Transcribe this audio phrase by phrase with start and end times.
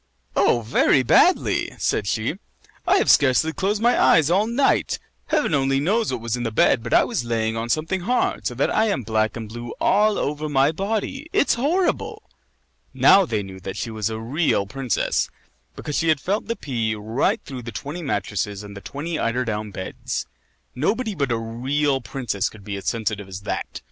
[0.35, 2.39] "Oh, very badly!" said she.
[2.87, 4.97] "I have scarcely closed my eyes all night.
[5.27, 8.47] Heaven only knows what was in the bed, but I was lying on something hard,
[8.47, 11.27] so that I am black and blue all over my body.
[11.31, 12.31] It's horrible!"
[12.95, 15.29] Now they knew that she was a real princess
[15.75, 19.45] because she had felt the pea right through the twenty mattresses and the twenty eider
[19.45, 20.25] down beds.
[20.73, 23.79] Nobody but a real princess could be as sensitive as that.